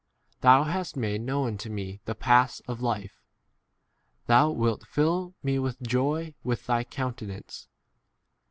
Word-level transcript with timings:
Thou 0.39 0.63
hast 0.63 0.95
made 0.97 1.21
known 1.21 1.59
to 1.59 1.69
me 1.69 1.99
[the] 2.05 2.15
paths 2.15 2.59
of 2.61 2.81
life, 2.81 3.21
thou 4.25 4.49
wilt 4.49 4.87
fill 4.87 5.35
me 5.43 5.59
with 5.59 5.79
joy 5.79 6.33
with 6.43 6.65
thy 6.65 6.81
29 6.81 6.85
countenance. 6.89 7.67